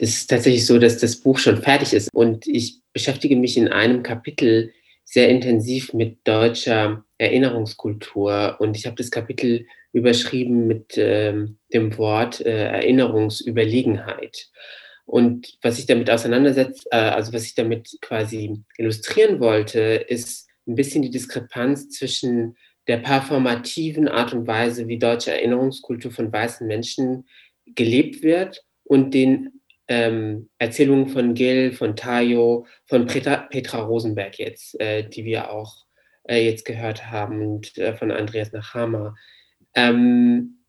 ist 0.00 0.28
tatsächlich 0.30 0.64
so, 0.64 0.78
dass 0.78 0.98
das 0.98 1.16
Buch 1.16 1.38
schon 1.38 1.62
fertig 1.62 1.92
ist 1.92 2.08
und 2.14 2.46
ich 2.46 2.80
beschäftige 2.92 3.36
mich 3.36 3.56
in 3.56 3.68
einem 3.68 4.02
Kapitel 4.02 4.72
sehr 5.04 5.28
intensiv 5.28 5.92
mit 5.92 6.18
deutscher 6.24 7.04
Erinnerungskultur 7.18 8.56
und 8.60 8.76
ich 8.76 8.86
habe 8.86 8.96
das 8.96 9.10
Kapitel 9.10 9.66
überschrieben 9.92 10.66
mit 10.66 10.94
ähm, 10.96 11.58
dem 11.74 11.98
Wort 11.98 12.40
äh, 12.40 12.68
Erinnerungsüberlegenheit. 12.68 14.48
Und 15.04 15.58
was 15.62 15.78
ich 15.78 15.86
damit 15.86 16.08
auseinandersetzt, 16.08 16.86
äh, 16.92 16.96
also 16.96 17.32
was 17.32 17.44
ich 17.44 17.54
damit 17.54 17.98
quasi 18.00 18.62
illustrieren 18.78 19.40
wollte, 19.40 19.80
ist 19.80 20.48
ein 20.66 20.76
bisschen 20.76 21.02
die 21.02 21.10
Diskrepanz 21.10 21.90
zwischen 21.90 22.56
der 22.86 22.98
performativen 22.98 24.08
Art 24.08 24.32
und 24.32 24.46
Weise, 24.46 24.88
wie 24.88 24.98
deutsche 24.98 25.32
Erinnerungskultur 25.32 26.12
von 26.12 26.32
weißen 26.32 26.66
Menschen 26.66 27.28
gelebt 27.66 28.22
wird 28.22 28.64
und 28.84 29.12
den 29.12 29.59
ähm, 29.90 30.48
Erzählungen 30.58 31.08
von 31.08 31.34
Gil, 31.34 31.72
von 31.72 31.96
Tayo, 31.96 32.64
von 32.86 33.06
Petra, 33.06 33.48
Petra 33.50 33.80
Rosenberg 33.80 34.38
jetzt, 34.38 34.80
äh, 34.80 35.02
die 35.02 35.24
wir 35.24 35.50
auch 35.50 35.84
äh, 36.28 36.44
jetzt 36.44 36.64
gehört 36.64 37.10
haben 37.10 37.42
und 37.42 37.76
äh, 37.76 37.92
von 37.94 38.12
Andreas 38.12 38.52
Nachama. 38.52 39.16
Ähm, 39.74 40.60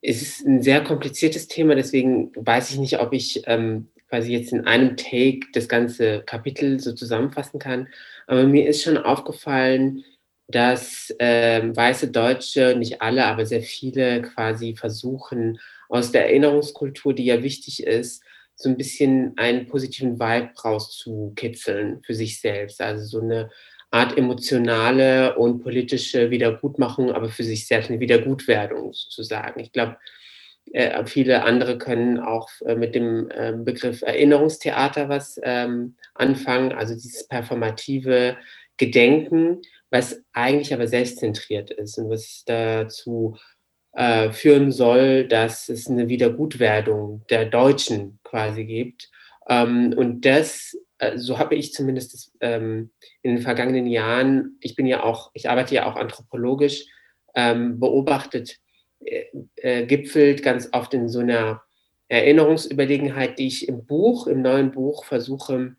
es 0.00 0.22
ist 0.22 0.46
ein 0.46 0.62
sehr 0.62 0.82
kompliziertes 0.82 1.46
Thema, 1.46 1.74
deswegen 1.74 2.32
weiß 2.34 2.70
ich 2.70 2.78
nicht, 2.78 2.98
ob 3.00 3.12
ich 3.12 3.42
ähm, 3.46 3.90
quasi 4.08 4.32
jetzt 4.32 4.50
in 4.50 4.66
einem 4.66 4.96
Take 4.96 5.40
das 5.52 5.68
ganze 5.68 6.22
Kapitel 6.22 6.80
so 6.80 6.94
zusammenfassen 6.94 7.60
kann. 7.60 7.86
Aber 8.26 8.44
mir 8.44 8.66
ist 8.66 8.82
schon 8.82 8.96
aufgefallen, 8.96 10.04
dass 10.48 11.14
äh, 11.18 11.62
weiße 11.62 12.10
Deutsche, 12.10 12.74
nicht 12.78 13.02
alle, 13.02 13.26
aber 13.26 13.44
sehr 13.44 13.62
viele 13.62 14.22
quasi 14.22 14.74
versuchen, 14.74 15.60
aus 15.90 16.12
der 16.12 16.28
Erinnerungskultur, 16.28 17.12
die 17.12 17.26
ja 17.26 17.42
wichtig 17.42 17.84
ist, 17.84 18.22
so 18.60 18.68
ein 18.68 18.76
bisschen 18.76 19.32
einen 19.36 19.66
positiven 19.66 20.20
Vibe 20.20 20.50
rauszukitzeln 20.62 22.02
für 22.04 22.14
sich 22.14 22.40
selbst. 22.40 22.82
Also 22.82 23.06
so 23.06 23.24
eine 23.24 23.50
Art 23.90 24.18
emotionale 24.18 25.36
und 25.36 25.62
politische 25.62 26.30
Wiedergutmachung, 26.30 27.10
aber 27.10 27.30
für 27.30 27.42
sich 27.42 27.66
selbst 27.66 27.88
eine 27.88 28.00
Wiedergutwerdung 28.00 28.92
sozusagen. 28.92 29.60
Ich 29.60 29.72
glaube, 29.72 29.96
äh, 30.72 31.06
viele 31.06 31.42
andere 31.44 31.78
können 31.78 32.20
auch 32.20 32.50
äh, 32.66 32.74
mit 32.74 32.94
dem 32.94 33.30
äh, 33.30 33.54
Begriff 33.56 34.02
Erinnerungstheater 34.02 35.08
was 35.08 35.40
ähm, 35.42 35.96
anfangen, 36.14 36.72
also 36.72 36.92
dieses 36.92 37.26
performative 37.26 38.36
Gedenken, 38.76 39.62
was 39.90 40.22
eigentlich 40.34 40.74
aber 40.74 40.86
selbstzentriert 40.86 41.70
ist 41.70 41.96
und 41.96 42.10
was 42.10 42.44
dazu 42.46 43.38
äh, 43.92 44.30
führen 44.30 44.70
soll, 44.70 45.26
dass 45.26 45.68
es 45.68 45.88
eine 45.88 46.08
Wiedergutwerdung 46.08 47.24
der 47.28 47.46
Deutschen 47.46 48.18
quasi 48.22 48.64
gibt. 48.64 49.10
Ähm, 49.48 49.94
und 49.96 50.24
das, 50.24 50.76
äh, 50.98 51.18
so 51.18 51.38
habe 51.38 51.56
ich 51.56 51.72
zumindest 51.72 52.14
das, 52.14 52.32
ähm, 52.40 52.90
in 53.22 53.34
den 53.34 53.42
vergangenen 53.42 53.86
Jahren, 53.86 54.56
ich 54.60 54.76
bin 54.76 54.86
ja 54.86 55.02
auch, 55.02 55.30
ich 55.34 55.50
arbeite 55.50 55.74
ja 55.74 55.90
auch 55.90 55.96
anthropologisch, 55.96 56.86
ähm, 57.34 57.80
beobachtet, 57.80 58.58
äh, 59.04 59.24
äh, 59.56 59.86
gipfelt 59.86 60.42
ganz 60.42 60.68
oft 60.72 60.94
in 60.94 61.08
so 61.08 61.20
einer 61.20 61.62
Erinnerungsüberlegenheit, 62.08 63.38
die 63.38 63.48
ich 63.48 63.68
im 63.68 63.86
Buch, 63.86 64.26
im 64.26 64.42
neuen 64.42 64.72
Buch 64.72 65.04
versuche, 65.04 65.76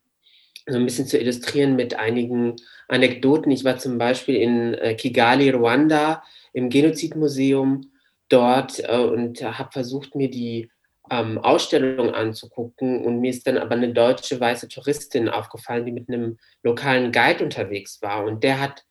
so 0.67 0.77
ein 0.77 0.85
bisschen 0.85 1.07
zu 1.07 1.17
illustrieren 1.17 1.75
mit 1.75 1.95
einigen 1.95 2.55
Anekdoten. 2.87 3.51
Ich 3.51 3.63
war 3.63 3.77
zum 3.77 3.97
Beispiel 3.97 4.35
in 4.35 4.77
Kigali, 4.95 5.49
Ruanda, 5.49 6.23
im 6.53 6.69
Genozidmuseum 6.69 7.90
dort 8.31 8.79
äh, 8.79 8.97
und 8.97 9.41
habe 9.41 9.71
versucht, 9.71 10.15
mir 10.15 10.29
die 10.29 10.69
ähm, 11.09 11.37
Ausstellung 11.37 12.11
anzugucken. 12.11 13.05
Und 13.05 13.19
mir 13.19 13.29
ist 13.29 13.45
dann 13.45 13.57
aber 13.57 13.75
eine 13.75 13.93
deutsche 13.93 14.39
weiße 14.39 14.67
Touristin 14.69 15.29
aufgefallen, 15.29 15.85
die 15.85 15.91
mit 15.91 16.09
einem 16.09 16.37
lokalen 16.63 17.11
Guide 17.11 17.43
unterwegs 17.43 18.01
war. 18.01 18.23
Und 18.25 18.43
der 18.43 18.59
hat 18.59 18.85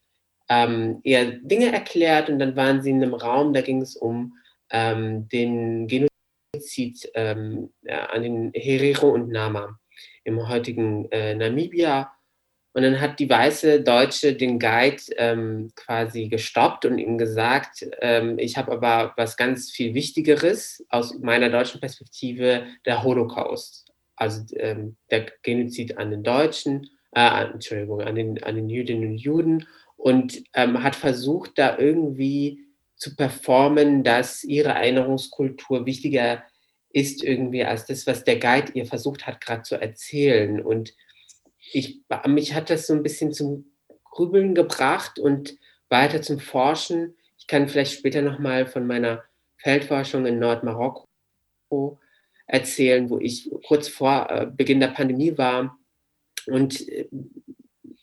ähm, 0.49 1.01
eher 1.05 1.27
Dinge 1.27 1.73
erklärt 1.73 2.29
und 2.29 2.39
dann 2.39 2.57
waren 2.57 2.83
sie 2.83 2.91
in 2.91 3.03
einem 3.03 3.15
Raum, 3.15 3.55
da 3.55 3.61
ging 3.61 3.81
es 3.81 3.97
um 3.97 4.35
ähm, 4.71 5.29
den 5.29 5.87
Genozid 5.87 7.09
ähm, 7.15 7.71
an 7.87 8.23
den 8.23 8.51
Herero 8.55 9.11
und 9.11 9.31
Nama 9.31 9.79
im 10.25 10.49
heutigen 10.49 11.11
äh, 11.13 11.35
Namibia. 11.35 12.13
Und 12.73 12.83
dann 12.83 13.01
hat 13.01 13.19
die 13.19 13.29
weiße 13.29 13.83
Deutsche 13.83 14.35
den 14.35 14.61
Guide 14.61 15.03
ähm, 15.17 15.73
quasi 15.75 16.29
gestoppt 16.29 16.85
und 16.85 16.99
ihm 16.99 17.19
gesagt, 17.19 17.85
ähm, 18.01 18.39
ich 18.39 18.57
habe 18.57 18.71
aber 18.71 19.13
was 19.17 19.37
ganz 19.37 19.71
viel 19.73 19.95
Wichtigeres 19.95 20.85
aus 20.89 21.19
meiner 21.19 21.51
deutschen 21.51 21.81
Perspektive, 21.81 22.65
der 22.87 23.03
Holocaust, 23.03 23.93
also 24.15 24.45
ähm, 24.57 24.97
der 25.11 25.27
Genozid 25.43 25.99
an 25.99 26.13
den 26.13 26.23
Deutschen, 26.23 26.89
äh, 27.13 27.45
Entschuldigung, 27.45 28.03
an 28.03 28.15
den, 28.15 28.43
an 28.45 28.55
den 28.55 28.69
Jüdinnen 28.69 29.11
und 29.11 29.19
Juden 29.19 29.67
und 29.97 30.43
ähm, 30.55 30.83
hat 30.83 30.95
versucht, 30.95 31.59
da 31.59 31.77
irgendwie 31.77 32.61
zu 32.95 33.17
performen, 33.17 34.05
dass 34.05 34.45
ihre 34.45 34.71
Erinnerungskultur 34.71 35.87
wichtiger 35.87 36.45
ist 36.93 37.25
irgendwie 37.25 37.65
als 37.65 37.87
das, 37.87 38.07
was 38.07 38.25
der 38.25 38.39
Guide 38.39 38.73
ihr 38.75 38.87
versucht 38.87 39.27
hat, 39.27 39.41
gerade 39.41 39.63
zu 39.63 39.81
erzählen. 39.81 40.61
Und 40.61 40.95
ich, 41.73 42.01
mich 42.27 42.55
hat 42.55 42.71
das 42.71 42.87
so 42.87 42.95
ein 42.95 43.03
bisschen 43.03 43.33
zum 43.33 43.73
Grübeln 44.05 44.55
gebracht 44.55 45.19
und 45.19 45.57
weiter 45.89 46.23
zum 46.23 46.41
Forschen. 46.41 47.17
Ich 47.39 47.47
kann 47.47 47.69
vielleicht 47.69 47.93
später 47.93 48.23
nochmal 48.23 48.67
von 48.67 48.87
meiner 48.87 49.23
Feldforschung 49.57 50.27
in 50.27 50.39
Nordmarokko 50.39 51.99
erzählen, 52.47 53.09
wo 53.11 53.19
ich 53.19 53.51
kurz 53.67 53.89
vor 53.89 54.29
äh, 54.31 54.47
Beginn 54.47 54.81
der 54.81 54.89
Pandemie 54.89 55.37
war 55.39 55.79
und 56.47 56.89
äh, 56.89 57.09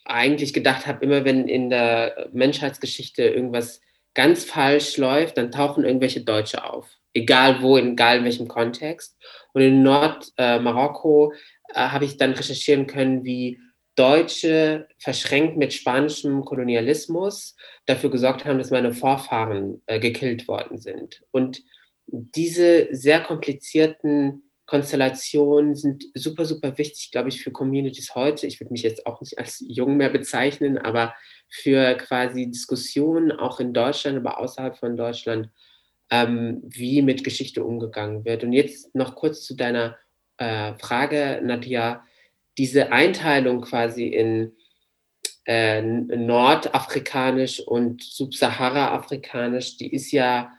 eigentlich 0.06 0.54
gedacht 0.54 0.88
habe, 0.88 1.04
immer 1.04 1.26
wenn 1.26 1.48
in 1.48 1.70
der 1.70 2.30
Menschheitsgeschichte 2.32 3.24
irgendwas 3.24 3.82
ganz 4.14 4.46
falsch 4.46 4.98
läuft, 4.98 5.38
dann 5.38 5.52
tauchen 5.52 5.84
irgendwelche 5.84 6.22
Deutsche 6.22 6.64
auf. 6.64 6.98
Egal 7.18 7.62
wo, 7.64 7.78
egal 7.78 8.20
in 8.20 8.26
welchem 8.26 8.48
Kontext. 8.48 9.18
Und 9.54 9.62
in 9.64 9.82
Nordmarokko 9.82 11.34
äh, 11.34 11.36
äh, 11.74 11.88
habe 11.90 12.06
ich 12.06 12.18
dann 12.18 12.34
recherchieren 12.34 12.86
können, 12.86 13.24
wie 13.24 13.60
Deutsche 13.96 14.88
verschränkt 15.00 15.58
mit 15.58 15.74
spanischem 15.74 16.46
Kolonialismus 16.46 17.56
dafür 17.88 18.12
gesorgt 18.12 18.46
haben, 18.46 18.60
dass 18.60 18.70
meine 18.70 18.94
Vorfahren 18.94 19.82
äh, 19.88 20.00
gekillt 20.00 20.48
worden 20.48 20.78
sind. 20.78 21.24
Und 21.32 21.64
diese 22.06 22.88
sehr 22.92 23.22
komplizierten 23.22 24.44
Konstellationen 24.68 25.76
sind 25.76 26.04
super, 26.14 26.46
super 26.46 26.78
wichtig, 26.78 27.10
glaube 27.12 27.30
ich, 27.30 27.42
für 27.42 27.52
Communities 27.52 28.14
heute. 28.14 28.46
Ich 28.46 28.60
würde 28.60 28.74
mich 28.74 28.84
jetzt 28.84 29.08
auch 29.08 29.22
nicht 29.22 29.40
als 29.40 29.64
jung 29.68 29.98
mehr 29.98 30.10
bezeichnen, 30.10 30.78
aber 30.78 31.16
für 31.50 31.96
quasi 31.96 32.48
Diskussionen 32.52 33.32
auch 33.32 33.60
in 33.60 33.74
Deutschland, 33.74 34.18
aber 34.18 34.40
außerhalb 34.40 34.78
von 34.78 34.96
Deutschland, 34.96 35.50
ähm, 36.10 36.62
wie 36.64 37.02
mit 37.02 37.24
Geschichte 37.24 37.64
umgegangen 37.64 38.26
wird. 38.26 38.44
Und 38.44 38.54
jetzt 38.54 38.94
noch 38.96 39.16
kurz 39.16 39.44
zu 39.44 39.56
deiner 39.56 39.98
äh, 40.38 40.74
Frage, 40.76 41.42
Nadja. 41.44 42.04
Diese 42.58 42.92
Einteilung 42.92 43.62
quasi 43.62 44.08
in 44.08 44.54
äh, 45.46 45.82
nordafrikanisch 45.82 47.60
und 47.60 48.04
subsahara-afrikanisch, 48.04 49.78
die 49.78 49.94
ist 49.94 50.12
ja 50.12 50.52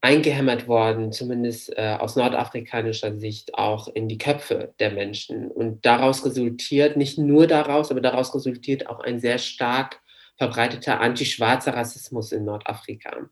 eingehämmert 0.00 0.68
worden, 0.68 1.10
zumindest 1.10 1.76
äh, 1.76 1.96
aus 1.98 2.14
nordafrikanischer 2.16 3.18
Sicht, 3.18 3.54
auch 3.54 3.88
in 3.88 4.08
die 4.08 4.18
Köpfe 4.18 4.74
der 4.78 4.92
Menschen. 4.92 5.50
Und 5.50 5.84
daraus 5.84 6.24
resultiert, 6.24 6.96
nicht 6.96 7.18
nur 7.18 7.46
daraus, 7.46 7.90
aber 7.90 8.00
daraus 8.00 8.34
resultiert 8.34 8.86
auch 8.86 9.00
ein 9.00 9.18
sehr 9.18 9.38
stark 9.38 10.00
verbreiteter 10.38 11.00
antischwarzer 11.00 11.74
Rassismus 11.74 12.32
in 12.32 12.44
Nordafrika. 12.44 13.28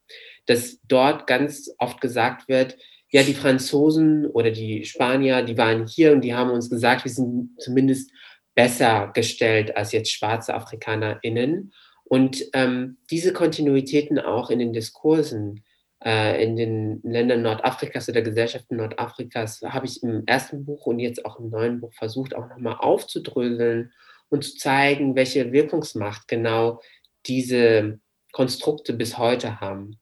Dass 0.46 0.80
dort 0.86 1.26
ganz 1.26 1.70
oft 1.78 2.00
gesagt 2.00 2.48
wird, 2.48 2.76
ja, 3.10 3.22
die 3.22 3.34
Franzosen 3.34 4.26
oder 4.26 4.50
die 4.50 4.84
Spanier, 4.84 5.42
die 5.42 5.56
waren 5.56 5.86
hier 5.86 6.12
und 6.12 6.22
die 6.22 6.34
haben 6.34 6.50
uns 6.50 6.68
gesagt, 6.68 7.04
wir 7.04 7.12
sind 7.12 7.50
zumindest 7.58 8.10
besser 8.54 9.12
gestellt 9.14 9.76
als 9.76 9.92
jetzt 9.92 10.10
schwarze 10.10 10.54
AfrikanerInnen. 10.54 11.72
Und 12.04 12.44
ähm, 12.52 12.98
diese 13.10 13.32
Kontinuitäten 13.32 14.18
auch 14.18 14.50
in 14.50 14.58
den 14.58 14.72
Diskursen, 14.72 15.64
äh, 16.04 16.42
in 16.42 16.56
den 16.56 17.00
Ländern 17.02 17.42
Nordafrikas 17.42 18.08
oder 18.08 18.22
Gesellschaften 18.22 18.76
Nordafrikas 18.76 19.62
habe 19.62 19.86
ich 19.86 20.02
im 20.02 20.24
ersten 20.26 20.64
Buch 20.64 20.86
und 20.86 20.98
jetzt 20.98 21.24
auch 21.24 21.38
im 21.38 21.50
neuen 21.50 21.80
Buch 21.80 21.92
versucht, 21.94 22.34
auch 22.34 22.48
nochmal 22.48 22.76
aufzudröseln 22.78 23.92
und 24.28 24.44
zu 24.44 24.56
zeigen, 24.56 25.14
welche 25.14 25.52
Wirkungsmacht 25.52 26.28
genau 26.28 26.80
diese 27.28 28.00
Konstrukte 28.32 28.92
bis 28.94 29.18
heute 29.18 29.60
haben. 29.60 29.98